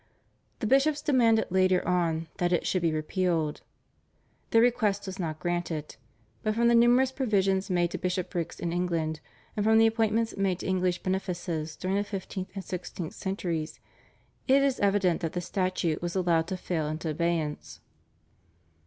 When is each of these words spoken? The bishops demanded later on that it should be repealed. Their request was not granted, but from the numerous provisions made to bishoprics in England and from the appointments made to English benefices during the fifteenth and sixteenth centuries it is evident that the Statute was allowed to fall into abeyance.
The 0.61 0.65
bishops 0.65 0.99
demanded 1.03 1.45
later 1.51 1.87
on 1.87 2.25
that 2.39 2.51
it 2.51 2.65
should 2.65 2.81
be 2.81 2.91
repealed. 2.91 3.61
Their 4.49 4.63
request 4.63 5.05
was 5.05 5.19
not 5.19 5.39
granted, 5.39 5.95
but 6.41 6.55
from 6.55 6.69
the 6.69 6.73
numerous 6.73 7.11
provisions 7.11 7.69
made 7.69 7.91
to 7.91 7.99
bishoprics 7.99 8.59
in 8.59 8.73
England 8.73 9.19
and 9.55 9.63
from 9.63 9.77
the 9.77 9.85
appointments 9.85 10.35
made 10.35 10.57
to 10.61 10.65
English 10.65 11.03
benefices 11.03 11.75
during 11.75 11.97
the 11.97 12.03
fifteenth 12.03 12.49
and 12.55 12.63
sixteenth 12.63 13.13
centuries 13.13 13.79
it 14.47 14.63
is 14.63 14.79
evident 14.79 15.21
that 15.21 15.33
the 15.33 15.39
Statute 15.39 16.01
was 16.01 16.15
allowed 16.15 16.47
to 16.47 16.57
fall 16.57 16.87
into 16.87 17.07
abeyance. 17.07 17.79